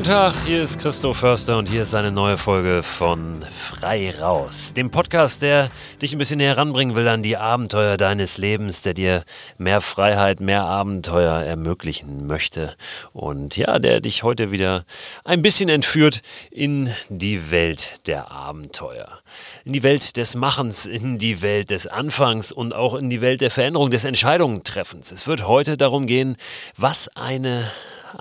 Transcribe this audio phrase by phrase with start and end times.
[0.00, 4.72] Guten Tag, hier ist Christoph Förster und hier ist eine neue Folge von Frei Raus,
[4.72, 5.68] dem Podcast, der
[6.00, 9.24] dich ein bisschen näher ranbringen will an die Abenteuer deines Lebens, der dir
[9.58, 12.76] mehr Freiheit, mehr Abenteuer ermöglichen möchte
[13.12, 14.86] und ja, der dich heute wieder
[15.24, 19.18] ein bisschen entführt in die Welt der Abenteuer,
[19.66, 23.42] in die Welt des Machens, in die Welt des Anfangs und auch in die Welt
[23.42, 25.12] der Veränderung, des Entscheidungentreffens.
[25.12, 26.38] Es wird heute darum gehen,
[26.78, 27.70] was eine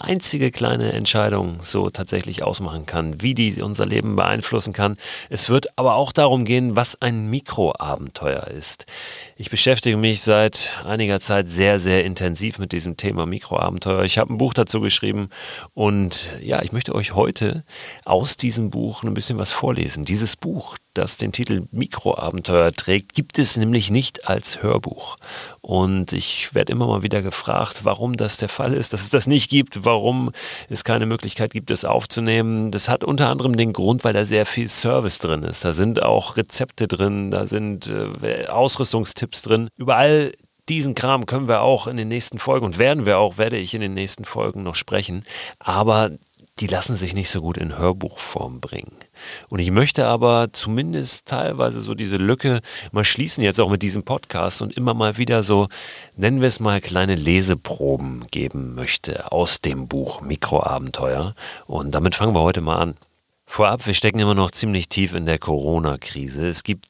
[0.04, 4.98] einzige kleine Entscheidung so tatsächlich ausmachen kann, wie die unser Leben beeinflussen kann.
[5.30, 8.86] Es wird aber auch darum gehen, was ein Mikroabenteuer ist.
[9.36, 14.04] Ich beschäftige mich seit einiger Zeit sehr, sehr intensiv mit diesem Thema Mikroabenteuer.
[14.04, 15.30] Ich habe ein Buch dazu geschrieben
[15.74, 17.64] und ja, ich möchte euch heute
[18.06, 20.04] aus diesem Buch ein bisschen was vorlesen.
[20.04, 25.18] Dieses Buch, das den Titel Mikroabenteuer trägt, gibt es nämlich nicht als Hörbuch.
[25.62, 29.28] Und ich werde immer mal wieder gefragt, warum das der Fall ist, dass es das
[29.28, 30.32] nicht gibt, warum
[30.70, 32.72] es keine Möglichkeit gibt, es aufzunehmen.
[32.72, 35.66] Das hat unter anderem den Grund, weil da sehr viel Service drin ist.
[35.66, 39.70] Da sind auch Rezepte drin, da sind äh, Ausrüstungstipps Tipps drin.
[39.78, 40.32] Über all
[40.70, 43.74] diesen Kram können wir auch in den nächsten Folgen und werden wir auch, werde ich
[43.74, 45.26] in den nächsten Folgen noch sprechen.
[45.60, 46.12] Aber
[46.60, 48.98] die lassen sich nicht so gut in Hörbuchform bringen.
[49.50, 54.04] Und ich möchte aber zumindest teilweise so diese Lücke mal schließen, jetzt auch mit diesem
[54.04, 55.68] Podcast und immer mal wieder so,
[56.16, 61.36] nennen wir es mal, kleine Leseproben geben möchte aus dem Buch Mikroabenteuer.
[61.68, 62.96] Und damit fangen wir heute mal an.
[63.46, 66.48] Vorab, wir stecken immer noch ziemlich tief in der Corona-Krise.
[66.48, 66.86] Es gibt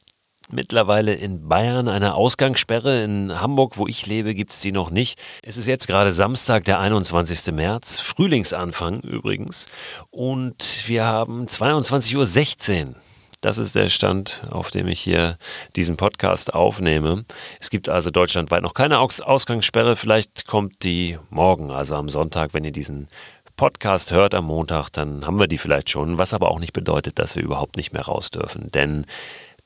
[0.51, 3.03] mittlerweile in Bayern eine Ausgangssperre.
[3.03, 5.19] In Hamburg, wo ich lebe, gibt es die noch nicht.
[5.43, 7.53] Es ist jetzt gerade Samstag, der 21.
[7.53, 9.67] März, Frühlingsanfang übrigens.
[10.11, 12.95] Und wir haben 22.16 Uhr.
[13.41, 15.37] Das ist der Stand, auf dem ich hier
[15.77, 17.23] diesen Podcast aufnehme.
[17.61, 19.95] Es gibt also deutschlandweit noch keine Ausgangssperre.
[19.95, 23.07] Vielleicht kommt die morgen, also am Sonntag, wenn ihr diesen
[23.55, 27.19] Podcast hört am Montag, dann haben wir die vielleicht schon, was aber auch nicht bedeutet,
[27.19, 28.71] dass wir überhaupt nicht mehr raus dürfen.
[28.71, 29.05] Denn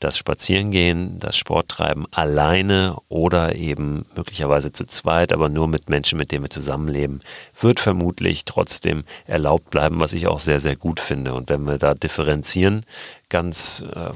[0.04, 6.32] das Spazierengehen, das Sporttreiben alleine oder eben möglicherweise zu zweit, aber nur mit Menschen, mit
[6.32, 7.20] denen wir zusammenleben,
[7.60, 11.34] wird vermutlich trotzdem erlaubt bleiben, was ich auch sehr, sehr gut finde.
[11.34, 12.86] Und wenn wir da differenzieren,
[13.30, 14.12] ganz, äh,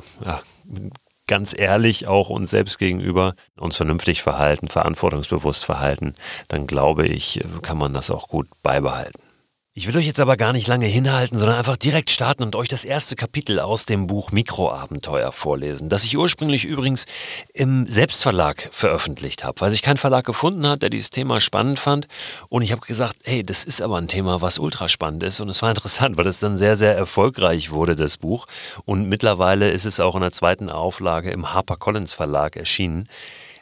[1.28, 6.16] ganz ehrlich auch uns selbst gegenüber, uns vernünftig verhalten, verantwortungsbewusst verhalten,
[6.48, 9.27] dann glaube ich, kann man das auch gut beibehalten.
[9.78, 12.68] Ich will euch jetzt aber gar nicht lange hinhalten, sondern einfach direkt starten und euch
[12.68, 17.06] das erste Kapitel aus dem Buch Mikroabenteuer vorlesen, das ich ursprünglich übrigens
[17.54, 22.08] im Selbstverlag veröffentlicht habe, weil sich kein Verlag gefunden hat, der dieses Thema spannend fand.
[22.50, 25.42] Und ich habe gesagt, hey, das ist aber ein Thema, was ultra spannend ist.
[25.42, 28.48] Und es war interessant, weil es dann sehr, sehr erfolgreich wurde, das Buch.
[28.86, 33.08] Und mittlerweile ist es auch in der zweiten Auflage im HarperCollins Verlag erschienen.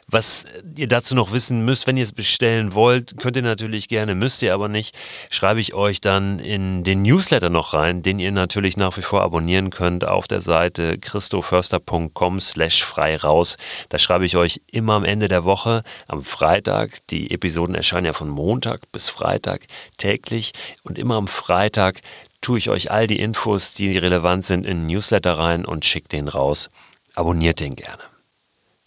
[0.08, 0.44] Was
[0.76, 4.40] ihr dazu noch wissen müsst, wenn ihr es bestellen wollt, könnt ihr natürlich gerne, müsst
[4.40, 4.96] ihr aber nicht,
[5.30, 9.22] schreibe ich euch dann in den Newsletter noch rein, den ihr natürlich nach wie vor
[9.22, 13.56] abonnieren könnt auf der Seite christoförster.com slash frei raus.
[13.88, 18.12] Da schreibe ich euch immer am Ende der Woche, am Freitag, die Episoden erscheinen ja
[18.12, 19.66] von Montag bis Freitag
[19.96, 20.52] täglich
[20.84, 22.00] und immer am Freitag
[22.40, 26.10] tue ich euch all die Infos, die relevant sind, in den Newsletter rein und schicke
[26.10, 26.68] den raus.
[27.16, 28.15] Abonniert den gerne.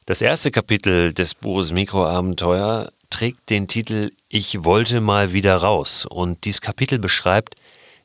[0.09, 6.46] Das erste Kapitel des Buches Mikroabenteuer trägt den Titel Ich wollte mal wieder raus und
[6.46, 7.53] dieses Kapitel beschreibt,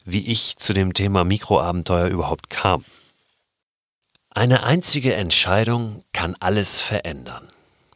[0.05, 2.85] wie ich zu dem Thema Mikroabenteuer überhaupt kam.
[4.29, 7.49] Eine einzige Entscheidung kann alles verändern.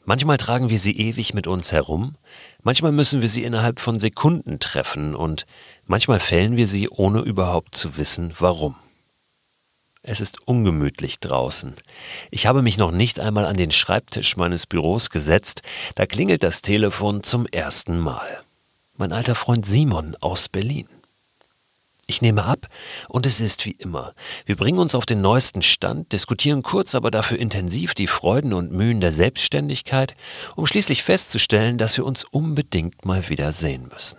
[0.06, 2.14] Manchmal tragen wir sie ewig mit uns herum,
[2.62, 5.44] manchmal müssen wir sie innerhalb von Sekunden treffen und
[5.84, 8.75] manchmal fällen wir sie, ohne überhaupt zu wissen, warum.
[10.10, 11.74] Es ist ungemütlich draußen.
[12.30, 15.60] Ich habe mich noch nicht einmal an den Schreibtisch meines Büros gesetzt,
[15.96, 18.43] da klingelt das Telefon zum ersten Mal.
[18.96, 20.88] Mein alter Freund Simon aus Berlin.
[22.06, 22.69] Ich nehme ab
[23.10, 24.14] und es ist wie immer.
[24.46, 28.72] Wir bringen uns auf den neuesten Stand, diskutieren kurz, aber dafür intensiv die Freuden und
[28.72, 30.14] Mühen der Selbstständigkeit,
[30.56, 34.16] um schließlich festzustellen, dass wir uns unbedingt mal wieder sehen müssen.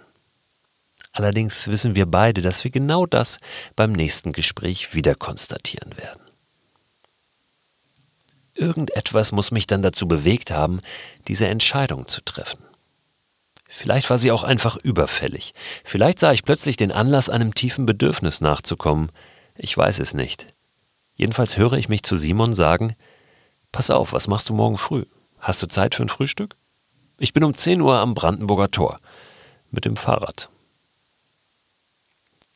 [1.12, 3.40] Allerdings wissen wir beide, dass wir genau das
[3.76, 6.22] beim nächsten Gespräch wieder konstatieren werden.
[8.54, 10.82] Irgendetwas muss mich dann dazu bewegt haben,
[11.28, 12.60] diese Entscheidung zu treffen.
[13.68, 15.54] Vielleicht war sie auch einfach überfällig.
[15.86, 19.12] Vielleicht sah ich plötzlich den Anlass, einem tiefen Bedürfnis nachzukommen.
[19.56, 20.48] Ich weiß es nicht.
[21.16, 22.96] Jedenfalls höre ich mich zu Simon sagen,
[23.72, 25.06] Pass auf, was machst du morgen früh?
[25.38, 26.56] Hast du Zeit für ein Frühstück?
[27.20, 28.98] Ich bin um 10 Uhr am Brandenburger Tor.
[29.72, 30.50] Mit dem Fahrrad.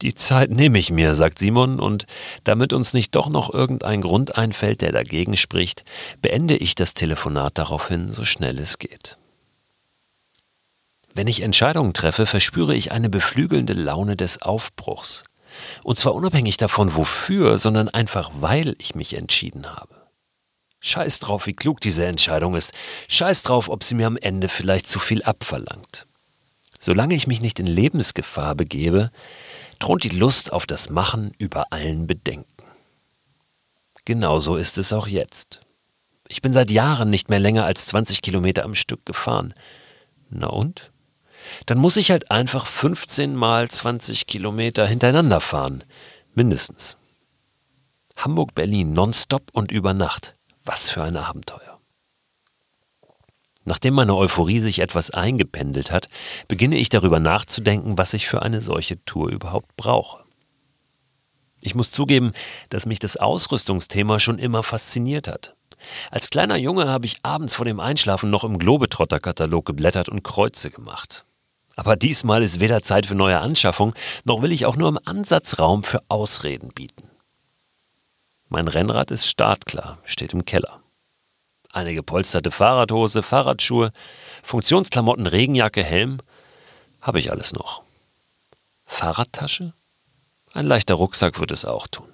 [0.04, 2.08] Die Zeit nehme ich mir, sagt Simon, und
[2.44, 5.86] damit uns nicht doch noch irgendein Grund einfällt, der dagegen spricht,
[6.22, 9.18] beende ich das Telefonat daraufhin, so schnell es geht.
[11.14, 15.24] Wenn ich Entscheidungen treffe, verspüre ich eine beflügelnde Laune des Aufbruchs.
[15.84, 19.96] Und zwar unabhängig davon, wofür, sondern einfach, weil ich mich entschieden habe.
[20.82, 22.74] Scheiß drauf, wie klug diese Entscheidung ist.
[23.08, 26.08] Scheiß drauf, ob sie mir am Ende vielleicht zu viel abverlangt.
[26.78, 29.10] Solange ich mich nicht in Lebensgefahr begebe,
[29.84, 32.48] thront die Lust auf das Machen über allen Bedenken.
[34.06, 35.60] Genauso ist es auch jetzt.
[36.30, 39.54] Ich bin seit Jahren nicht mehr länger als 20 Kilometer am Stück gefahren.
[40.30, 40.94] Na und?
[41.66, 45.84] Dann muss ich halt einfach 15 mal 20 Kilometer hintereinander fahren.
[46.34, 46.98] Mindestens.
[48.16, 50.36] Hamburg-Berlin nonstop und über Nacht.
[50.64, 51.73] Was für ein Abenteuer.
[53.66, 56.10] Nachdem meine Euphorie sich etwas eingependelt hat,
[56.48, 60.24] beginne ich darüber nachzudenken, was ich für eine solche Tour überhaupt brauche.
[61.62, 62.32] Ich muss zugeben,
[62.70, 65.56] dass mich das Ausrüstungsthema schon immer fasziniert hat.
[66.12, 70.70] Als kleiner Junge habe ich abends vor dem Einschlafen noch im Globetrotter-Katalog geblättert und Kreuze
[70.70, 71.24] gemacht.
[71.76, 73.94] Aber diesmal ist weder Zeit für neue Anschaffung,
[74.26, 77.10] noch will ich auch nur im Ansatz Raum für Ausreden bieten.
[78.50, 80.83] Mein Rennrad ist startklar, steht im Keller.
[81.74, 83.90] Eine gepolsterte Fahrradhose, Fahrradschuhe,
[84.44, 86.20] Funktionsklamotten, Regenjacke, Helm,
[87.02, 87.82] habe ich alles noch.
[88.86, 89.74] Fahrradtasche?
[90.54, 92.08] Ein leichter Rucksack wird es auch tun.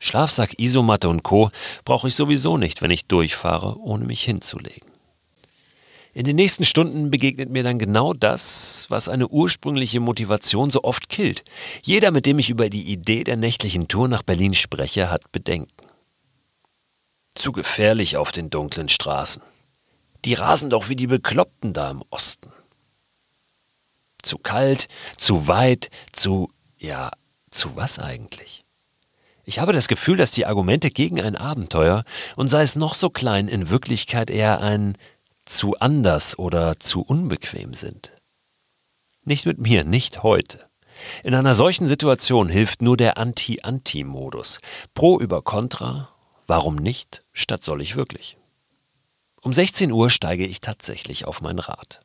[0.00, 1.50] Schlafsack, Isomatte und Co.
[1.84, 4.90] brauche ich sowieso nicht, wenn ich durchfahre, ohne mich hinzulegen.
[6.12, 11.08] In den nächsten Stunden begegnet mir dann genau das, was eine ursprüngliche Motivation so oft
[11.08, 11.44] killt.
[11.82, 15.73] Jeder, mit dem ich über die Idee der nächtlichen Tour nach Berlin spreche, hat Bedenken.
[17.34, 19.42] Zu gefährlich auf den dunklen Straßen.
[20.24, 22.52] Die rasen doch wie die Bekloppten da im Osten.
[24.22, 24.88] Zu kalt,
[25.18, 27.10] zu weit, zu, ja,
[27.50, 28.62] zu was eigentlich?
[29.44, 32.04] Ich habe das Gefühl, dass die Argumente gegen ein Abenteuer,
[32.36, 34.96] und sei es noch so klein, in Wirklichkeit eher ein
[35.44, 38.14] zu anders oder zu unbequem sind.
[39.24, 40.66] Nicht mit mir, nicht heute.
[41.22, 44.60] In einer solchen Situation hilft nur der Anti-Anti-Modus.
[44.94, 46.13] Pro über Contra,
[46.46, 48.36] warum nicht, statt soll ich wirklich.
[49.40, 52.00] Um 16 Uhr steige ich tatsächlich auf mein Rad.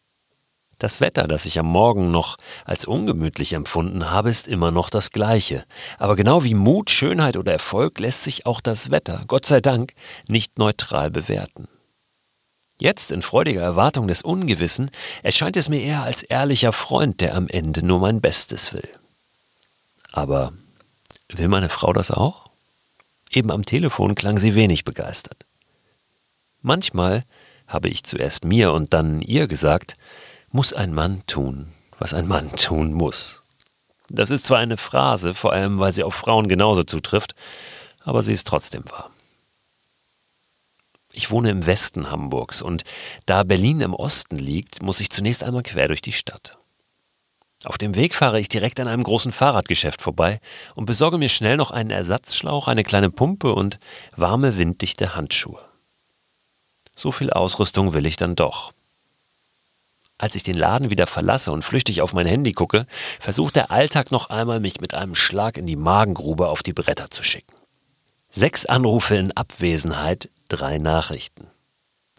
[0.79, 5.11] Das Wetter, das ich am Morgen noch als ungemütlich empfunden habe, ist immer noch das
[5.11, 5.65] gleiche.
[5.97, 9.93] Aber genau wie Mut, Schönheit oder Erfolg lässt sich auch das Wetter, Gott sei Dank,
[10.27, 11.67] nicht neutral bewerten.
[12.81, 14.89] Jetzt, in freudiger Erwartung des Ungewissen,
[15.21, 18.89] erscheint es mir eher als ehrlicher Freund, der am Ende nur mein Bestes will.
[20.13, 20.53] Aber
[21.27, 22.48] will meine Frau das auch?
[23.29, 25.45] Eben am Telefon klang sie wenig begeistert.
[26.61, 27.23] Manchmal
[27.67, 29.95] habe ich zuerst mir und dann ihr gesagt,
[30.51, 31.67] muss ein Mann tun,
[31.99, 33.43] was ein Mann tun muss.
[34.09, 37.35] Das ist zwar eine Phrase, vor allem weil sie auf Frauen genauso zutrifft,
[38.03, 39.11] aber sie ist trotzdem wahr.
[41.11, 42.83] Ich wohne im Westen Hamburgs und
[43.25, 46.58] da Berlin im Osten liegt, muss ich zunächst einmal quer durch die Stadt.
[47.65, 50.39] Auf dem Weg fahre ich direkt an einem großen Fahrradgeschäft vorbei
[50.75, 53.79] und besorge mir schnell noch einen Ersatzschlauch, eine kleine Pumpe und
[54.15, 55.59] warme, winddichte Handschuhe.
[56.95, 58.71] So viel Ausrüstung will ich dann doch.
[60.17, 62.85] Als ich den Laden wieder verlasse und flüchtig auf mein Handy gucke,
[63.19, 67.09] versucht der Alltag noch einmal, mich mit einem Schlag in die Magengrube auf die Bretter
[67.09, 67.55] zu schicken.
[68.29, 71.47] Sechs Anrufe in Abwesenheit, drei Nachrichten.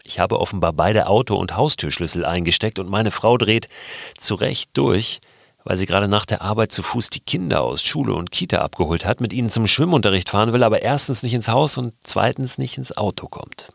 [0.03, 3.69] Ich habe offenbar beide Auto- und Haustürschlüssel eingesteckt und meine Frau dreht
[4.17, 5.19] zu Recht durch,
[5.63, 9.05] weil sie gerade nach der Arbeit zu Fuß die Kinder aus Schule und Kita abgeholt
[9.05, 12.77] hat, mit ihnen zum Schwimmunterricht fahren will, aber erstens nicht ins Haus und zweitens nicht
[12.77, 13.69] ins Auto kommt.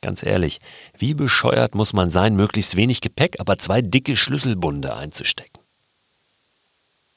[0.00, 0.60] Ganz ehrlich,
[0.96, 5.58] wie bescheuert muss man sein, möglichst wenig Gepäck, aber zwei dicke Schlüsselbunde einzustecken?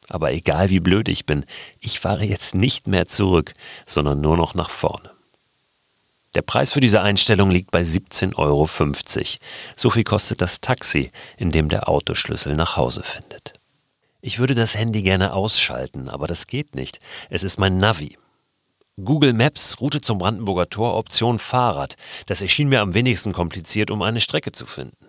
[0.10, 1.46] Aber egal wie blöd ich bin,
[1.80, 3.54] ich fahre jetzt nicht mehr zurück,
[3.86, 5.11] sondern nur noch nach vorne.
[6.34, 8.70] Der Preis für diese Einstellung liegt bei 17,50 Euro.
[9.76, 13.54] So viel kostet das Taxi, in dem der Autoschlüssel nach Hause findet.
[14.22, 17.00] Ich würde das Handy gerne ausschalten, aber das geht nicht.
[17.30, 18.18] Es ist mein Navi.
[19.04, 21.96] Google Maps, Route zum Brandenburger Tor, Option Fahrrad.
[22.28, 25.08] Das erschien mir am wenigsten kompliziert, um eine Strecke zu finden.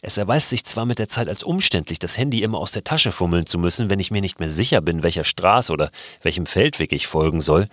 [0.00, 3.12] Es erweist sich zwar mit der Zeit als umständlich, das Handy immer aus der Tasche
[3.12, 5.90] fummeln zu müssen, wenn ich mir nicht mehr sicher bin, welcher Straße oder
[6.22, 7.68] welchem Feldweg ich folgen soll.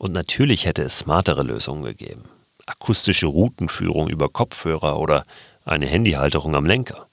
[0.00, 2.24] Und natürlich hätte es smartere Lösungen gegeben.
[2.64, 5.24] Akustische Routenführung über Kopfhörer oder
[5.66, 7.06] eine Handyhalterung am Lenker.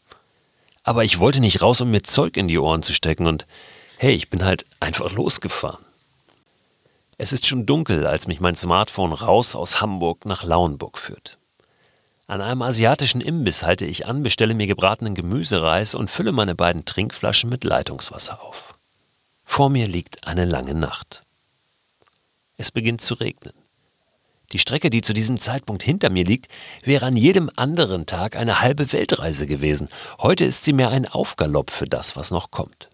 [0.84, 3.46] Aber ich wollte nicht raus, um mir Zeug in die Ohren zu stecken und
[3.98, 5.84] hey, ich bin halt einfach losgefahren.
[7.18, 11.38] Es ist schon dunkel, als mich mein Smartphone raus aus Hamburg nach Lauenburg führt.
[12.26, 16.86] An einem asiatischen Imbiss halte ich an, bestelle mir gebratenen Gemüsereis und fülle meine beiden
[16.86, 18.76] Trinkflaschen mit Leitungswasser auf.
[19.44, 21.27] Vor mir liegt eine lange Nacht.
[22.58, 23.54] Es beginnt zu regnen.
[24.54, 26.48] Die Strecke, die zu diesem Zeitpunkt hinter mir liegt,
[26.84, 29.90] wäre an jedem anderen Tag eine halbe Weltreise gewesen.
[30.20, 32.90] Heute ist sie mehr ein Aufgalopp für das, was noch kommt.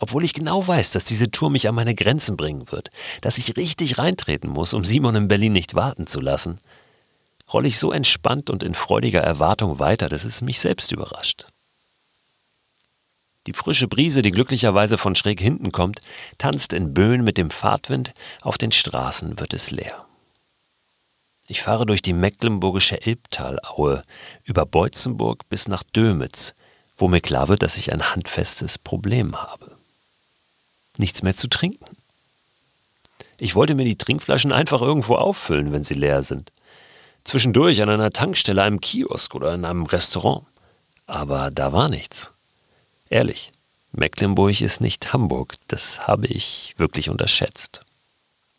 [0.00, 3.56] Obwohl ich genau weiß, dass diese Tour mich an meine Grenzen bringen wird, dass ich
[3.56, 6.58] richtig reintreten muss, um Simon in Berlin nicht warten zu lassen,
[7.52, 11.46] rolle ich so entspannt und in freudiger Erwartung weiter, dass es mich selbst überrascht.
[13.48, 16.02] Die frische Brise, die glücklicherweise von schräg hinten kommt,
[16.36, 18.12] tanzt in Böen mit dem Fahrtwind,
[18.42, 20.04] auf den Straßen wird es leer.
[21.46, 24.02] Ich fahre durch die mecklenburgische Elbtalaue,
[24.44, 26.52] über Beutzenburg bis nach Dömitz,
[26.98, 29.78] wo mir klar wird, dass ich ein handfestes Problem habe.
[30.98, 31.96] Nichts mehr zu trinken.
[33.40, 36.52] Ich wollte mir die Trinkflaschen einfach irgendwo auffüllen, wenn sie leer sind.
[37.24, 40.44] Zwischendurch an einer Tankstelle, einem Kiosk oder in einem Restaurant.
[41.06, 42.30] Aber da war nichts.
[43.10, 43.50] Ehrlich,
[43.92, 47.82] Mecklenburg ist nicht Hamburg, das habe ich wirklich unterschätzt.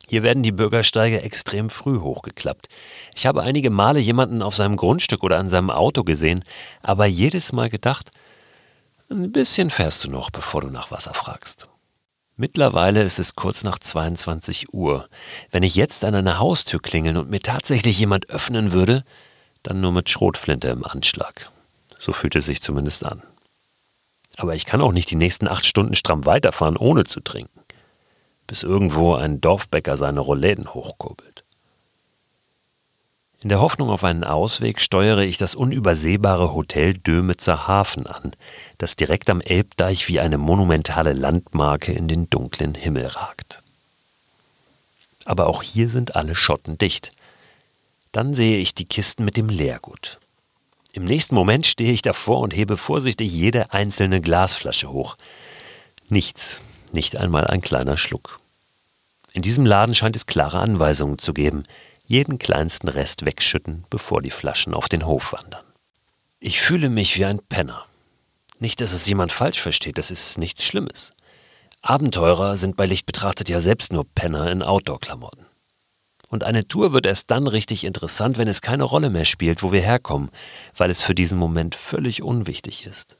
[0.07, 2.67] Hier werden die Bürgersteige extrem früh hochgeklappt.
[3.15, 6.43] Ich habe einige Male jemanden auf seinem Grundstück oder an seinem Auto gesehen,
[6.81, 8.09] aber jedes Mal gedacht,
[9.11, 11.67] ein bisschen fährst du noch, bevor du nach Wasser fragst.
[12.37, 15.07] Mittlerweile ist es kurz nach 22 Uhr.
[15.51, 19.03] Wenn ich jetzt an eine Haustür klingeln und mir tatsächlich jemand öffnen würde,
[19.61, 21.51] dann nur mit Schrotflinte im Anschlag.
[21.99, 23.21] So fühlt es sich zumindest an.
[24.39, 27.60] Aber ich kann auch nicht die nächsten acht Stunden stramm weiterfahren, ohne zu trinken
[28.50, 31.43] bis irgendwo ein Dorfbäcker seine Roläden hochkurbelt.
[33.41, 38.34] In der Hoffnung auf einen Ausweg steuere ich das unübersehbare Hotel Dömitzer Hafen an,
[38.79, 43.62] das direkt am Elbdeich wie eine monumentale Landmarke in den dunklen Himmel ragt.
[45.25, 47.12] Aber auch hier sind alle Schotten dicht.
[48.12, 50.19] Dann sehe ich die Kisten mit dem Leergut.
[50.91, 55.17] Im nächsten Moment stehe ich davor und hebe vorsichtig jede einzelne Glasflasche hoch.
[56.10, 58.39] Nichts, nicht einmal ein kleiner Schluck.
[59.34, 61.63] In diesem Laden scheint es klare Anweisungen zu geben.
[62.08, 65.63] Jeden kleinsten Rest wegschütten, bevor die Flaschen auf den Hof wandern.
[66.39, 67.86] Ich fühle mich wie ein Penner.
[68.58, 71.13] Nicht, dass es jemand falsch versteht, das ist nichts Schlimmes.
[71.81, 75.46] Abenteurer sind bei Licht betrachtet ja selbst nur Penner in Outdoor-Klamotten.
[76.29, 79.71] Und eine Tour wird erst dann richtig interessant, wenn es keine Rolle mehr spielt, wo
[79.71, 80.29] wir herkommen,
[80.77, 83.17] weil es für diesen Moment völlig unwichtig ist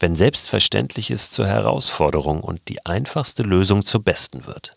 [0.00, 4.76] wenn Selbstverständliches zur Herausforderung und die einfachste Lösung zur besten wird.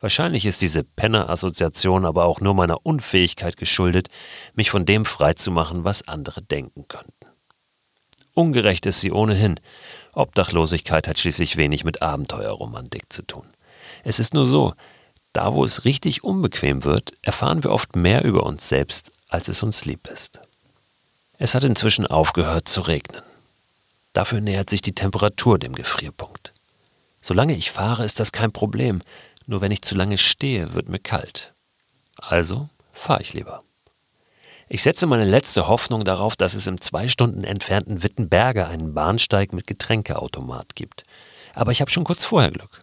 [0.00, 4.08] Wahrscheinlich ist diese Penner-Assoziation aber auch nur meiner Unfähigkeit geschuldet,
[4.54, 7.26] mich von dem freizumachen, was andere denken könnten.
[8.34, 9.60] Ungerecht ist sie ohnehin.
[10.12, 13.46] Obdachlosigkeit hat schließlich wenig mit Abenteuerromantik zu tun.
[14.04, 14.74] Es ist nur so,
[15.32, 19.62] da wo es richtig unbequem wird, erfahren wir oft mehr über uns selbst, als es
[19.62, 20.40] uns lieb ist.
[21.38, 23.22] Es hat inzwischen aufgehört zu regnen.
[24.12, 26.52] Dafür nähert sich die Temperatur dem Gefrierpunkt.
[27.22, 29.00] Solange ich fahre, ist das kein Problem,
[29.46, 31.52] nur wenn ich zu lange stehe, wird mir kalt.
[32.16, 33.62] Also fahre ich lieber.
[34.68, 39.52] Ich setze meine letzte Hoffnung darauf, dass es im zwei Stunden entfernten Wittenberge einen Bahnsteig
[39.52, 41.04] mit Getränkeautomat gibt.
[41.54, 42.82] Aber ich habe schon kurz vorher Glück.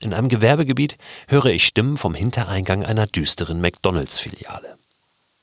[0.00, 0.96] In einem Gewerbegebiet
[1.28, 4.78] höre ich Stimmen vom Hintereingang einer düsteren McDonalds-Filiale.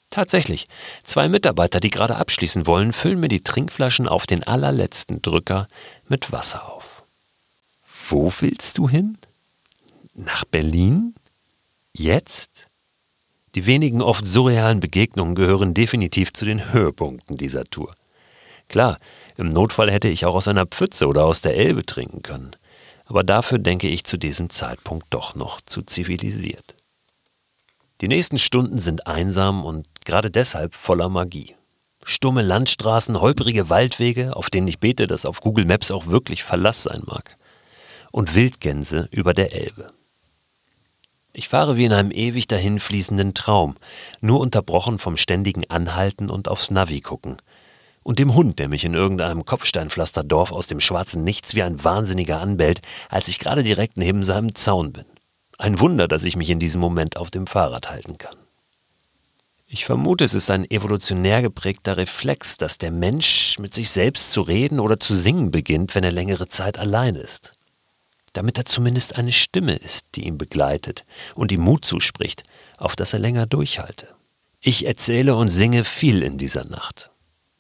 [0.09, 0.67] Tatsächlich,
[1.03, 5.67] zwei Mitarbeiter, die gerade abschließen wollen, füllen mir die Trinkflaschen auf den allerletzten Drücker
[6.07, 7.03] mit Wasser auf.
[8.09, 9.19] Wo willst du hin?
[10.15, 11.13] Nach Berlin?
[11.93, 12.49] Jetzt?
[13.53, 17.93] Die wenigen oft surrealen Begegnungen gehören definitiv zu den Höhepunkten dieser Tour.
[18.69, 18.97] Klar,
[19.37, 22.55] im Notfall hätte ich auch aus einer Pfütze oder aus der Elbe trinken können,
[23.07, 26.75] aber dafür denke ich zu diesem Zeitpunkt doch noch zu zivilisiert.
[28.01, 31.55] Die nächsten Stunden sind einsam und gerade deshalb voller Magie.
[32.03, 36.83] Stumme Landstraßen, holprige Waldwege, auf denen ich bete, dass auf Google Maps auch wirklich Verlass
[36.83, 37.37] sein mag.
[38.11, 39.87] Und Wildgänse über der Elbe.
[41.33, 43.75] Ich fahre wie in einem ewig dahinfließenden Traum,
[44.21, 47.37] nur unterbrochen vom ständigen Anhalten und aufs Navi gucken.
[48.07, 52.39] Und dem Hund, der mich in irgendeinem Kopfsteinpflasterdorf aus dem schwarzen Nichts wie ein Wahnsinniger
[52.39, 55.03] anbellt, als ich gerade direkt neben seinem Zaun bin.
[55.57, 58.37] Ein Wunder, dass ich mich in diesem Moment auf dem Fahrrad halten kann.
[59.65, 64.39] Ich vermute, es ist ein evolutionär geprägter Reflex, dass der Mensch mit sich selbst zu
[64.39, 67.55] reden oder zu singen beginnt, wenn er längere Zeit allein ist.
[68.31, 71.03] Damit er zumindest eine Stimme ist, die ihn begleitet
[71.35, 72.43] und ihm Mut zuspricht,
[72.77, 74.07] auf dass er länger durchhalte.
[74.61, 77.11] Ich erzähle und singe viel in dieser Nacht.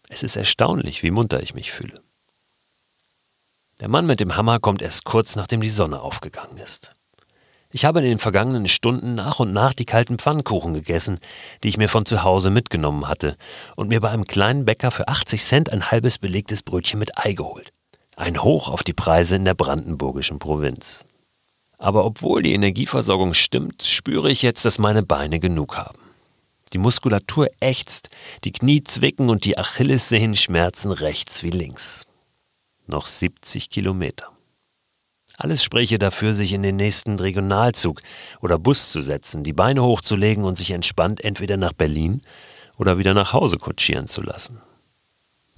[0.09, 2.01] Es ist erstaunlich, wie munter ich mich fühle.
[3.79, 6.95] Der Mann mit dem Hammer kommt erst kurz nachdem die Sonne aufgegangen ist.
[7.69, 11.19] Ich habe in den vergangenen Stunden nach und nach die kalten Pfannkuchen gegessen,
[11.61, 13.35] die ich mir von zu Hause mitgenommen hatte,
[13.75, 17.33] und mir bei einem kleinen Bäcker für 80 Cent ein halbes belegtes Brötchen mit Ei
[17.33, 17.73] geholt.
[18.15, 21.05] Ein Hoch auf die Preise in der brandenburgischen Provinz.
[21.77, 25.99] Aber obwohl die Energieversorgung stimmt, spüre ich jetzt, dass meine Beine genug haben.
[26.73, 28.09] Die Muskulatur ächzt,
[28.43, 32.05] die Knie zwicken und die Achillessehnen schmerzen rechts wie links.
[32.87, 34.31] Noch 70 Kilometer.
[35.37, 38.01] Alles spräche dafür, sich in den nächsten Regionalzug
[38.41, 42.21] oder Bus zu setzen, die Beine hochzulegen und sich entspannt entweder nach Berlin
[42.77, 44.61] oder wieder nach Hause kutschieren zu lassen.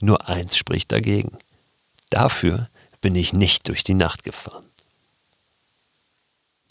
[0.02, 1.38] Nur eins spricht dagegen.
[2.10, 2.70] Dafür
[3.02, 4.69] bin ich nicht durch die Nacht gefahren.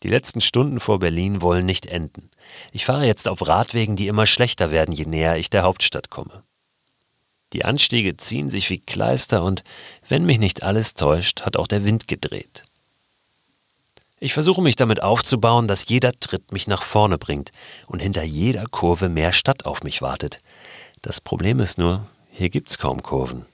[0.02, 2.30] Die letzten Stunden vor Berlin wollen nicht enden.
[2.72, 6.44] Ich fahre jetzt auf Radwegen, die immer schlechter werden, je näher ich der Hauptstadt komme.
[7.52, 9.64] Die Anstiege ziehen sich wie Kleister und,
[10.06, 12.64] wenn mich nicht alles täuscht, hat auch der Wind gedreht.
[14.20, 17.50] Ich versuche mich damit aufzubauen, dass jeder Tritt mich nach vorne bringt
[17.86, 20.40] und hinter jeder Kurve mehr Stadt auf mich wartet.
[21.02, 23.46] Das Problem ist nur, hier gibt's kaum Kurven.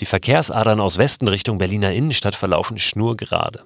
[0.00, 3.64] Die Verkehrsadern aus Westen Richtung Berliner Innenstadt verlaufen schnurgerade.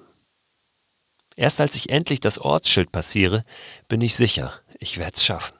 [1.37, 3.45] Erst als ich endlich das Ortsschild passiere,
[3.87, 5.55] bin ich sicher, ich werde es schaffen.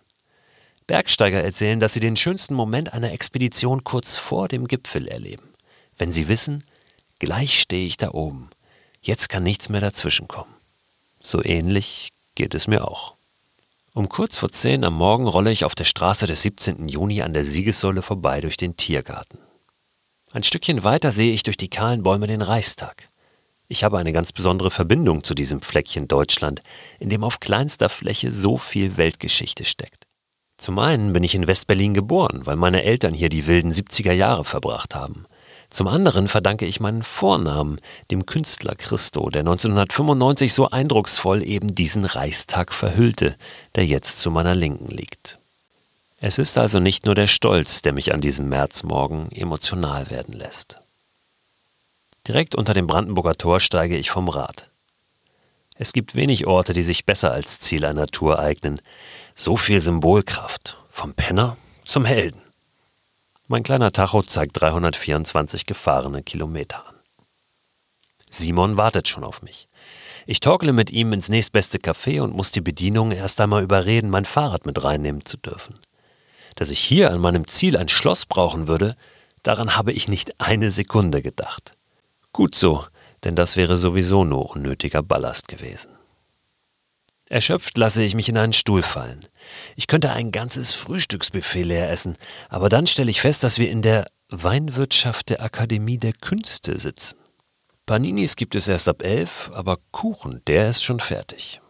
[0.88, 5.54] Bergsteiger erzählen, dass sie den schönsten Moment einer Expedition kurz vor dem Gipfel erleben.
[5.98, 6.64] Wenn sie wissen,
[7.20, 8.50] gleich stehe ich da oben.
[9.02, 10.54] Jetzt kann nichts mehr dazwischenkommen.
[11.20, 13.14] So ähnlich geht es mir auch.
[13.94, 16.88] Um kurz vor zehn am Morgen rolle ich auf der Straße des 17.
[16.88, 19.40] Juni an der Siegessäule vorbei durch den Tiergarten.
[20.32, 23.07] Ein Stückchen weiter sehe ich durch die kahlen Bäume den Reichstag.
[23.70, 26.62] Ich habe eine ganz besondere Verbindung zu diesem Fleckchen Deutschland,
[27.00, 30.06] in dem auf kleinster Fläche so viel Weltgeschichte steckt.
[30.58, 34.46] Zum einen bin ich in Westberlin geboren, weil meine Eltern hier die wilden 70er Jahre
[34.46, 35.26] verbracht haben.
[35.70, 37.78] Zum anderen verdanke ich meinen Vornamen
[38.10, 43.36] dem Künstler Christo, der 1995 so eindrucksvoll eben diesen Reichstag verhüllte,
[43.76, 45.40] der jetzt zu meiner Linken liegt.
[46.20, 50.80] Es ist also nicht nur der Stolz, der mich an diesem Märzmorgen emotional werden lässt.
[52.28, 54.70] Direkt unter dem Brandenburger Tor steige ich vom Rad.
[55.76, 58.82] Es gibt wenig Orte, die sich besser als Ziel einer Tour eignen.
[59.34, 60.78] So viel Symbolkraft.
[60.90, 62.42] Vom Penner zum Helden.
[63.48, 66.96] Mein kleiner Tacho zeigt 324 gefahrene Kilometer an.
[68.30, 69.70] Simon wartet schon auf mich.
[70.26, 74.26] Ich torkle mit ihm ins nächstbeste Café und muss die Bedienung erst einmal überreden, mein
[74.26, 75.76] Fahrrad mit reinnehmen zu dürfen.
[76.56, 78.98] Dass ich hier an meinem Ziel ein Schloss brauchen würde,
[79.44, 81.77] daran habe ich nicht eine Sekunde gedacht.
[82.34, 82.86] Gut so,
[83.24, 85.92] denn das wäre sowieso nur unnötiger Ballast gewesen.
[87.30, 89.28] Erschöpft lasse ich mich in einen Stuhl fallen.
[89.76, 93.82] Ich könnte ein ganzes Frühstücksbuffet leer essen, aber dann stelle ich fest, dass wir in
[93.82, 97.18] der Weinwirtschaft der Akademie der Künste sitzen.
[97.86, 101.62] Paninis gibt es erst ab elf, aber Kuchen, der ist schon fertig.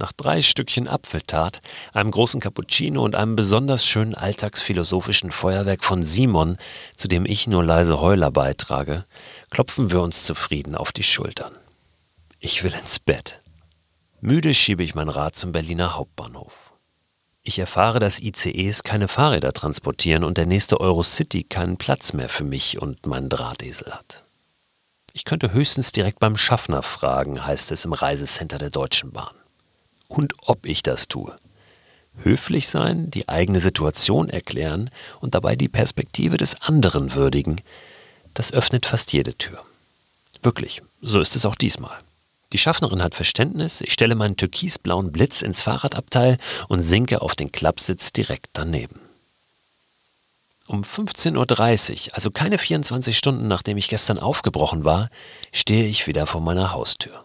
[0.00, 1.60] Nach drei Stückchen Apfeltart,
[1.92, 6.56] einem großen Cappuccino und einem besonders schönen alltagsphilosophischen Feuerwerk von Simon,
[6.96, 9.04] zu dem ich nur leise Heuler beitrage,
[9.50, 11.54] klopfen wir uns zufrieden auf die Schultern.
[12.38, 13.42] Ich will ins Bett.
[14.22, 16.72] Müde schiebe ich mein Rad zum Berliner Hauptbahnhof.
[17.42, 22.44] Ich erfahre, dass ICEs keine Fahrräder transportieren und der nächste Eurocity keinen Platz mehr für
[22.44, 24.24] mich und meinen Drahtesel hat.
[25.12, 29.39] Ich könnte höchstens direkt beim Schaffner fragen, heißt es im Reisecenter der Deutschen Bahn
[30.10, 31.34] und ob ich das tue.
[32.22, 37.60] Höflich sein, die eigene Situation erklären und dabei die Perspektive des anderen würdigen,
[38.34, 39.62] das öffnet fast jede Tür.
[40.42, 41.96] Wirklich, so ist es auch diesmal.
[42.52, 46.36] Die Schaffnerin hat Verständnis, ich stelle meinen türkisblauen Blitz ins Fahrradabteil
[46.68, 49.00] und sinke auf den Klappsitz direkt daneben.
[50.66, 55.10] Um 15.30 Uhr, also keine 24 Stunden nachdem ich gestern aufgebrochen war,
[55.52, 57.24] stehe ich wieder vor meiner Haustür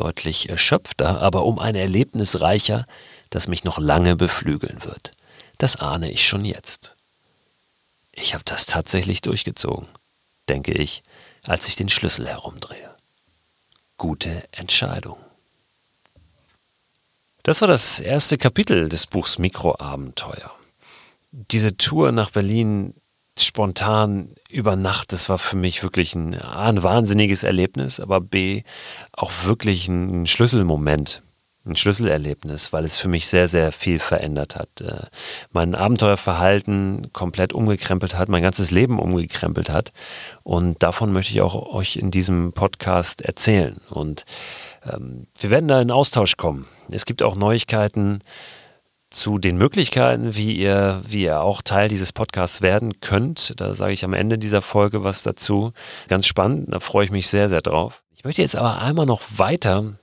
[0.00, 2.86] deutlich erschöpfter, aber um ein Erlebnis reicher,
[3.28, 5.10] das mich noch lange beflügeln wird.
[5.58, 6.96] Das ahne ich schon jetzt.
[8.12, 9.86] Ich habe das tatsächlich durchgezogen,
[10.48, 11.02] denke ich,
[11.44, 12.90] als ich den Schlüssel herumdrehe.
[13.98, 15.18] Gute Entscheidung.
[17.42, 20.50] Das war das erste Kapitel des Buchs Mikroabenteuer.
[21.30, 22.94] Diese Tour nach Berlin
[23.38, 28.62] spontan über Nacht, das war für mich wirklich ein, A, ein wahnsinniges Erlebnis, aber B,
[29.12, 31.22] auch wirklich ein Schlüsselmoment,
[31.66, 34.80] ein Schlüsselerlebnis, weil es für mich sehr, sehr viel verändert hat.
[34.80, 35.06] Äh,
[35.52, 39.92] mein Abenteuerverhalten komplett umgekrempelt hat, mein ganzes Leben umgekrempelt hat.
[40.42, 43.78] Und davon möchte ich auch euch in diesem Podcast erzählen.
[43.90, 44.24] Und
[44.90, 46.66] ähm, wir werden da in Austausch kommen.
[46.90, 48.20] Es gibt auch Neuigkeiten
[49.10, 53.60] zu den Möglichkeiten, wie ihr, wie ihr auch Teil dieses Podcasts werden könnt.
[53.60, 55.72] Da sage ich am Ende dieser Folge was dazu.
[56.08, 58.02] Ganz spannend, da freue ich mich sehr, sehr drauf.
[58.14, 59.94] Ich möchte jetzt aber einmal noch weiter,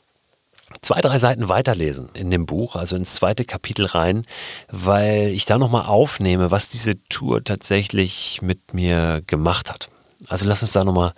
[0.81, 4.23] zwei, drei Seiten weiterlesen in dem Buch, also ins zweite Kapitel rein,
[4.69, 9.89] weil ich da nochmal aufnehme, was diese Tour tatsächlich mit mir gemacht hat.
[10.27, 11.13] Also lass uns da nochmal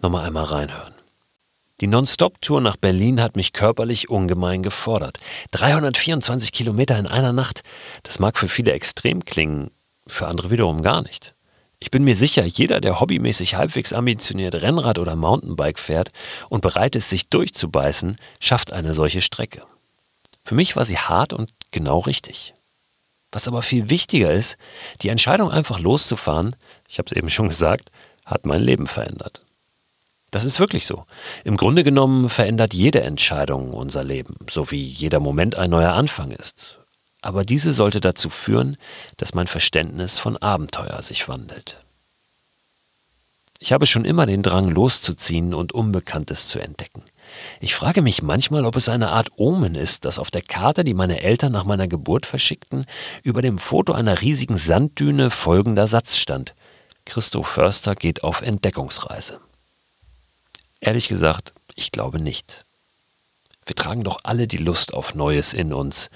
[0.00, 0.93] noch mal einmal reinhören.
[1.84, 5.18] Die Non-Stop-Tour nach Berlin hat mich körperlich ungemein gefordert.
[5.50, 7.62] 324 Kilometer in einer Nacht,
[8.04, 9.70] das mag für viele extrem klingen,
[10.06, 11.34] für andere wiederum gar nicht.
[11.80, 16.08] Ich bin mir sicher, jeder, der hobbymäßig halbwegs ambitioniert Rennrad oder Mountainbike fährt
[16.48, 19.60] und bereit ist, sich durchzubeißen, schafft eine solche Strecke.
[20.42, 22.54] Für mich war sie hart und genau richtig.
[23.30, 24.56] Was aber viel wichtiger ist,
[25.02, 26.56] die Entscheidung einfach loszufahren,
[26.88, 27.90] ich habe es eben schon gesagt,
[28.24, 29.43] hat mein Leben verändert.
[30.34, 31.04] Das ist wirklich so.
[31.44, 36.32] Im Grunde genommen verändert jede Entscheidung unser Leben, so wie jeder Moment ein neuer Anfang
[36.32, 36.78] ist
[37.24, 38.76] aber diese sollte dazu führen,
[39.16, 41.78] dass mein Verständnis von Abenteuer sich wandelt.
[43.60, 47.02] Ich habe schon immer den Drang loszuziehen und Unbekanntes zu entdecken.
[47.60, 50.92] Ich frage mich manchmal, ob es eine Art Omen ist, dass auf der Karte, die
[50.92, 52.84] meine Eltern nach meiner Geburt verschickten,
[53.22, 56.54] über dem Foto einer riesigen Sanddüne folgender Satz stand.
[57.06, 59.40] Christo Förster geht auf Entdeckungsreise.
[60.84, 62.66] Ehrlich gesagt, ich glaube nicht.
[63.64, 66.10] Wir tragen doch alle die Lust auf Neues in uns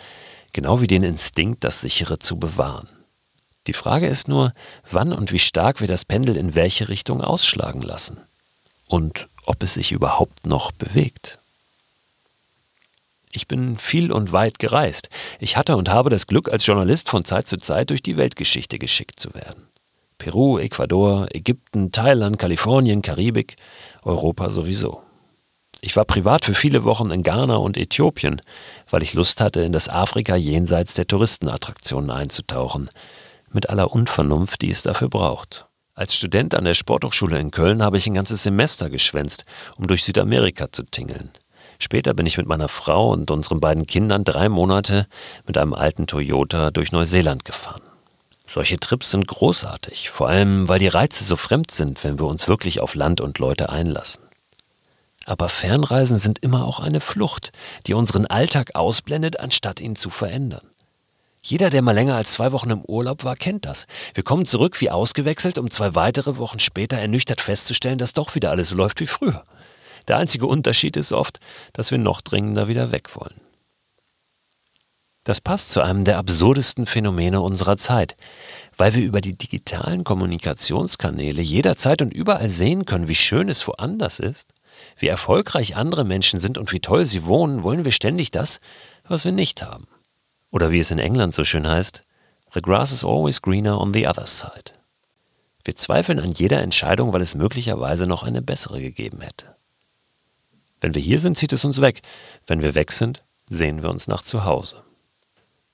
[0.52, 2.86] genau wie den Instinkt, das Sichere zu bewahren.
[3.66, 4.52] Die Frage ist nur,
[4.90, 8.20] wann und wie stark wir das Pendel in welche Richtung ausschlagen lassen
[8.86, 11.38] und ob es sich überhaupt noch bewegt.
[13.32, 15.08] Ich bin viel und weit gereist.
[15.40, 18.78] Ich hatte und habe das Glück, als Journalist von Zeit zu Zeit durch die Weltgeschichte
[18.78, 19.67] geschickt zu werden.
[20.18, 23.56] Peru, Ecuador, Ägypten, Thailand, Kalifornien, Karibik,
[24.02, 25.02] Europa sowieso.
[25.80, 28.42] Ich war privat für viele Wochen in Ghana und Äthiopien,
[28.90, 32.90] weil ich Lust hatte, in das Afrika jenseits der Touristenattraktionen einzutauchen,
[33.52, 35.66] mit aller Unvernunft, die es dafür braucht.
[35.94, 39.44] Als Student an der Sporthochschule in Köln habe ich ein ganzes Semester geschwänzt,
[39.76, 41.30] um durch Südamerika zu tingeln.
[41.78, 45.06] Später bin ich mit meiner Frau und unseren beiden Kindern drei Monate
[45.46, 47.87] mit einem alten Toyota durch Neuseeland gefahren.
[48.48, 52.48] Solche Trips sind großartig, vor allem weil die Reize so fremd sind, wenn wir uns
[52.48, 54.22] wirklich auf Land und Leute einlassen.
[55.26, 57.52] Aber Fernreisen sind immer auch eine Flucht,
[57.86, 60.66] die unseren Alltag ausblendet, anstatt ihn zu verändern.
[61.42, 63.86] Jeder, der mal länger als zwei Wochen im Urlaub war, kennt das.
[64.14, 68.50] Wir kommen zurück wie ausgewechselt, um zwei weitere Wochen später ernüchtert festzustellen, dass doch wieder
[68.50, 69.44] alles so läuft wie früher.
[70.08, 71.38] Der einzige Unterschied ist oft,
[71.74, 73.40] dass wir noch dringender wieder weg wollen.
[75.28, 78.16] Das passt zu einem der absurdesten Phänomene unserer Zeit,
[78.78, 84.20] weil wir über die digitalen Kommunikationskanäle jederzeit und überall sehen können, wie schön es woanders
[84.20, 84.48] ist
[84.96, 88.60] wie erfolgreich andere Menschen sind und wie toll sie wohnen, wollen wir ständig das,
[89.04, 89.88] was wir nicht haben.
[90.50, 92.02] Oder wie es in England so schön heißt,
[92.54, 94.72] The grass is always greener on the other side.
[95.64, 99.56] Wir zweifeln an jeder Entscheidung, weil es möglicherweise noch eine bessere gegeben hätte.
[100.80, 102.00] Wenn wir hier sind, zieht es uns weg.
[102.46, 104.82] Wenn wir weg sind, sehen wir uns nach zu Hause.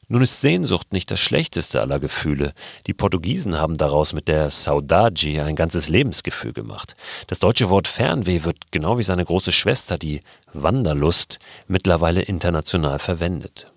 [0.08, 2.52] Nun ist Sehnsucht nicht das schlechteste aller Gefühle.
[2.86, 6.94] Die Portugiesen haben daraus mit der Saudade ein ganzes Lebensgefühl gemacht.
[7.26, 10.20] Das deutsche Wort Fernweh wird genau wie seine große Schwester, die
[10.52, 13.72] Wanderlust, mittlerweile international verwendet.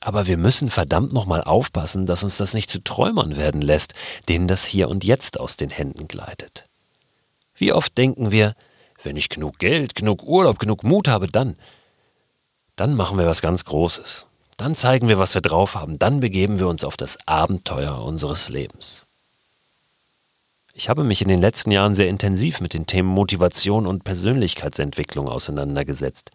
[0.00, 3.94] Aber wir müssen verdammt nochmal aufpassen, dass uns das nicht zu Träumern werden lässt,
[4.28, 6.66] denen das Hier und Jetzt aus den Händen gleitet.
[7.54, 8.54] Wie oft denken wir,
[9.02, 11.56] wenn ich genug Geld, genug Urlaub, genug Mut habe, dann,
[12.76, 14.26] dann machen wir was ganz Großes.
[14.56, 15.98] Dann zeigen wir, was wir drauf haben.
[15.98, 19.06] Dann begeben wir uns auf das Abenteuer unseres Lebens.
[20.76, 25.28] Ich habe mich in den letzten Jahren sehr intensiv mit den Themen Motivation und Persönlichkeitsentwicklung
[25.28, 26.32] auseinandergesetzt.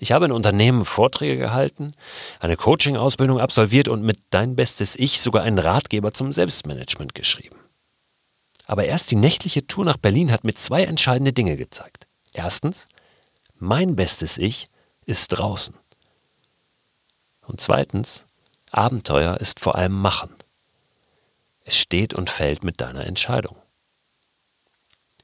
[0.00, 1.94] Ich habe in Unternehmen Vorträge gehalten,
[2.40, 7.56] eine Coaching-Ausbildung absolviert und mit Dein bestes Ich sogar einen Ratgeber zum Selbstmanagement geschrieben.
[8.66, 12.08] Aber erst die nächtliche Tour nach Berlin hat mir zwei entscheidende Dinge gezeigt.
[12.32, 12.88] Erstens,
[13.54, 14.66] mein bestes Ich
[15.04, 15.76] ist draußen.
[17.46, 18.26] Und zweitens,
[18.70, 20.34] Abenteuer ist vor allem Machen.
[21.64, 23.56] Es steht und fällt mit deiner Entscheidung.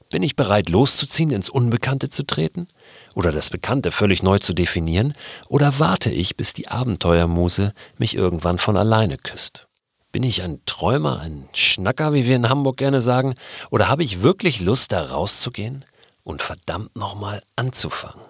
[0.09, 2.67] Bin ich bereit loszuziehen, ins Unbekannte zu treten
[3.15, 5.15] oder das Bekannte völlig neu zu definieren,
[5.47, 9.67] oder warte ich, bis die Abenteuermuse mich irgendwann von alleine küsst?
[10.11, 13.33] Bin ich ein Träumer, ein Schnacker, wie wir in Hamburg gerne sagen,
[13.71, 15.83] oder habe ich wirklich Lust, da rauszugehen
[16.23, 18.21] und verdammt nochmal anzufangen?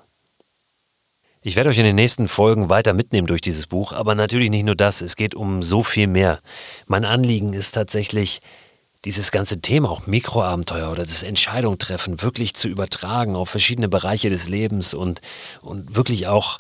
[1.46, 4.64] Ich werde euch in den nächsten Folgen weiter mitnehmen durch dieses Buch, aber natürlich nicht
[4.64, 6.40] nur das, es geht um so viel mehr.
[6.88, 8.40] Mein Anliegen ist tatsächlich,
[9.04, 14.30] dieses ganze Thema, auch Mikroabenteuer oder das Entscheidung treffen, wirklich zu übertragen auf verschiedene Bereiche
[14.30, 15.20] des Lebens und,
[15.62, 16.60] und wirklich auch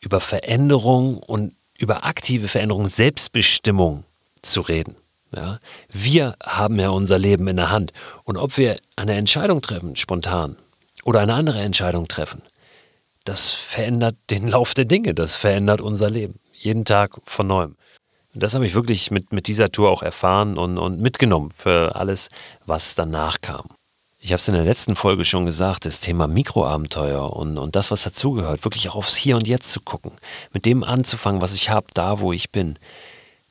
[0.00, 4.02] über Veränderung und über aktive Veränderung, Selbstbestimmung
[4.42, 4.96] zu reden.
[5.32, 5.60] Ja?
[5.88, 7.92] Wir haben ja unser Leben in der Hand.
[8.24, 10.56] Und ob wir eine Entscheidung treffen, spontan,
[11.04, 12.42] oder eine andere Entscheidung treffen,
[13.24, 16.38] das verändert den Lauf der Dinge, das verändert unser Leben.
[16.52, 17.76] Jeden Tag von neuem.
[18.34, 21.94] Und das habe ich wirklich mit, mit dieser Tour auch erfahren und, und mitgenommen für
[21.94, 22.30] alles,
[22.66, 23.68] was danach kam.
[24.18, 27.90] Ich habe es in der letzten Folge schon gesagt, das Thema Mikroabenteuer und, und das,
[27.90, 30.12] was dazugehört, wirklich auch aufs Hier und Jetzt zu gucken,
[30.52, 32.78] mit dem anzufangen, was ich habe, da, wo ich bin.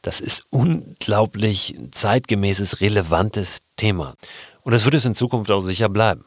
[0.02, 4.16] Das ist unglaublich zeitgemäßes, relevantes Thema.
[4.64, 6.26] Und das wird es in Zukunft auch sicher bleiben.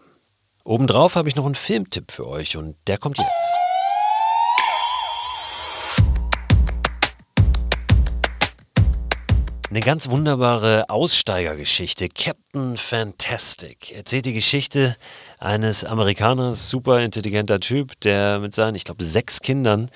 [0.67, 3.29] Obendrauf habe ich noch einen Filmtipp für euch und der kommt jetzt.
[9.71, 12.09] Eine ganz wunderbare Aussteigergeschichte.
[12.09, 14.97] Captain Fantastic erzählt die Geschichte
[15.39, 19.89] eines Amerikaners, super intelligenter Typ, der mit seinen, ich glaube, sechs Kindern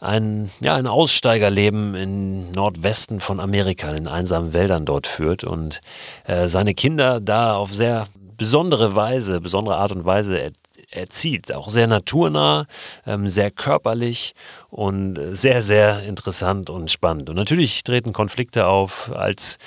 [0.00, 5.80] ein, ja, ein Aussteigerleben im Nordwesten von Amerika, in einsamen Wäldern dort führt und
[6.26, 8.06] äh, seine Kinder da auf sehr
[8.42, 10.50] besondere Weise, besondere Art und Weise er,
[10.90, 11.54] erzieht.
[11.54, 12.66] Auch sehr naturnah,
[13.06, 14.34] ähm, sehr körperlich
[14.68, 17.30] und sehr, sehr interessant und spannend.
[17.30, 19.58] Und natürlich treten Konflikte auf, als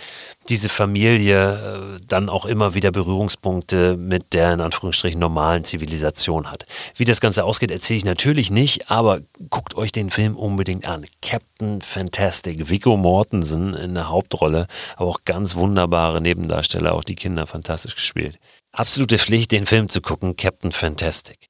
[0.50, 6.66] diese Familie äh, dann auch immer wieder Berührungspunkte mit der in Anführungsstrichen normalen Zivilisation hat.
[6.96, 11.06] Wie das Ganze ausgeht, erzähle ich natürlich nicht, aber guckt euch den Film unbedingt an.
[11.22, 17.48] Captain Fantastic, Vico Mortensen in der Hauptrolle, aber auch ganz wunderbare Nebendarsteller, auch die Kinder
[17.48, 18.38] fantastisch gespielt.
[18.78, 21.48] Absolute Pflicht, den Film zu gucken, Captain Fantastic.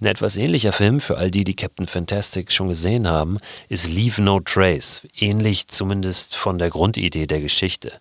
[0.00, 4.20] Ein etwas ähnlicher Film für all die, die Captain Fantastic schon gesehen haben, ist Leave
[4.20, 5.02] No Trace.
[5.16, 7.92] Ähnlich zumindest von der Grundidee der Geschichte.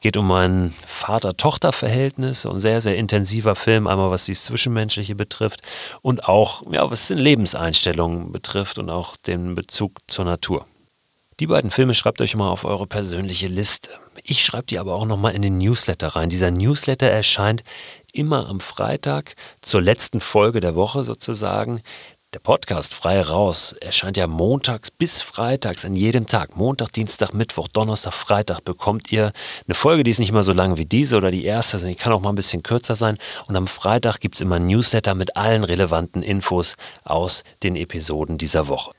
[0.00, 5.60] Geht um ein Vater-Tochter-Verhältnis und sehr, sehr intensiver Film, einmal was das Zwischenmenschliche betrifft
[6.02, 10.66] und auch, ja, was den Lebenseinstellungen betrifft und auch den Bezug zur Natur.
[11.40, 13.92] Die beiden Filme schreibt euch mal auf eure persönliche Liste.
[14.24, 16.28] Ich schreibe die aber auch nochmal in den Newsletter rein.
[16.28, 17.64] Dieser Newsletter erscheint
[18.14, 21.82] immer am Freitag zur letzten Folge der Woche sozusagen.
[22.32, 26.56] Der Podcast Frei Raus erscheint ja montags bis freitags an jedem Tag.
[26.56, 29.32] Montag, Dienstag, Mittwoch, Donnerstag, Freitag bekommt ihr
[29.66, 32.00] eine Folge, die ist nicht mal so lang wie diese oder die erste, sondern die
[32.00, 33.18] kann auch mal ein bisschen kürzer sein.
[33.48, 38.38] Und am Freitag gibt es immer ein Newsletter mit allen relevanten Infos aus den Episoden
[38.38, 38.92] dieser Woche.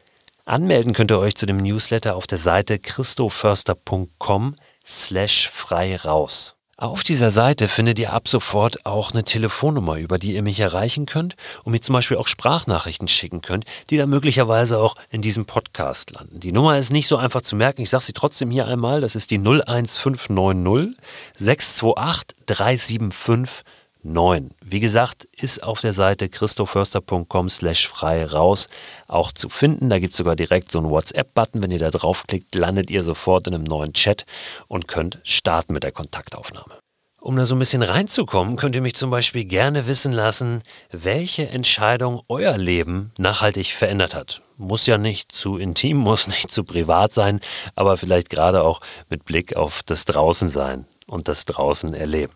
[0.44, 6.58] Anmelden könnt ihr euch zu dem Newsletter auf der Seite christoförster.com slash frei raus.
[6.82, 11.06] Auf dieser Seite findet ihr ab sofort auch eine Telefonnummer, über die ihr mich erreichen
[11.06, 15.46] könnt und mir zum Beispiel auch Sprachnachrichten schicken könnt, die dann möglicherweise auch in diesem
[15.46, 16.40] Podcast landen.
[16.40, 19.16] Die Nummer ist nicht so einfach zu merken, ich sage sie trotzdem hier einmal, das
[19.16, 20.98] ist die 01590
[21.38, 23.64] 628 375
[24.04, 24.52] 9.
[24.64, 28.68] Wie gesagt, ist auf der Seite christoförster.com slash frei raus
[29.08, 29.90] auch zu finden.
[29.90, 31.62] Da gibt es sogar direkt so einen WhatsApp-Button.
[31.62, 34.26] Wenn ihr da draufklickt, landet ihr sofort in einem neuen Chat
[34.68, 36.82] und könnt starten mit der Kontaktaufnahme.
[37.22, 41.48] Um da so ein bisschen reinzukommen, könnt ihr mich zum Beispiel gerne wissen lassen, welche
[41.50, 44.42] Entscheidung euer Leben nachhaltig verändert hat.
[44.58, 47.40] Muss ja nicht zu intim, muss nicht zu privat sein,
[47.76, 52.34] aber vielleicht gerade auch mit Blick auf das Draußensein und das Draußen erleben.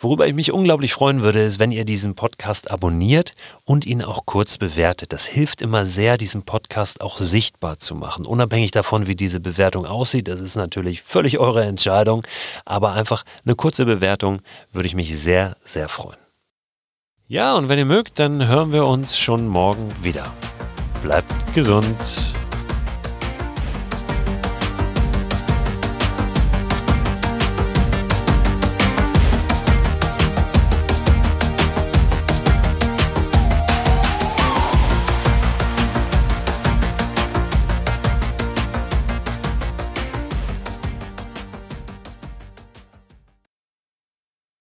[0.00, 3.34] Worüber ich mich unglaublich freuen würde, ist, wenn ihr diesen Podcast abonniert
[3.64, 5.12] und ihn auch kurz bewertet.
[5.12, 8.24] Das hilft immer sehr, diesen Podcast auch sichtbar zu machen.
[8.24, 12.24] Unabhängig davon, wie diese Bewertung aussieht, das ist natürlich völlig eure Entscheidung,
[12.64, 14.40] aber einfach eine kurze Bewertung
[14.72, 16.18] würde ich mich sehr, sehr freuen.
[17.26, 20.32] Ja, und wenn ihr mögt, dann hören wir uns schon morgen wieder.
[21.02, 21.96] Bleibt gesund.